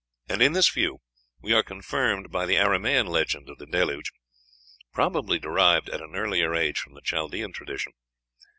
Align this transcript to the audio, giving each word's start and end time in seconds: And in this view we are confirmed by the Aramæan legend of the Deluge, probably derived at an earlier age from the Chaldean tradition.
And 0.27 0.41
in 0.41 0.53
this 0.53 0.67
view 0.67 0.97
we 1.39 1.53
are 1.53 1.61
confirmed 1.61 2.31
by 2.31 2.47
the 2.47 2.55
Aramæan 2.55 3.07
legend 3.07 3.47
of 3.51 3.59
the 3.59 3.67
Deluge, 3.67 4.11
probably 4.91 5.37
derived 5.37 5.89
at 5.91 6.01
an 6.01 6.15
earlier 6.15 6.55
age 6.55 6.79
from 6.79 6.95
the 6.95 7.01
Chaldean 7.03 7.53
tradition. 7.53 7.93